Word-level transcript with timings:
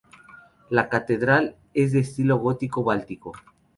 La 0.71 0.89
catedral 0.89 1.57
es 1.75 1.91
de 1.91 1.99
estilo 1.99 2.37
gótico 2.39 2.83
báltico. 2.83 3.33